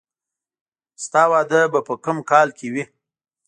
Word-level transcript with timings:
د 0.99 1.03
تا 1.11 1.23
واده 1.31 1.61
به 1.71 1.79
په 1.87 1.93
کوم 2.03 2.17
کال 2.31 2.47
کې 2.57 2.67
وي 2.73 2.83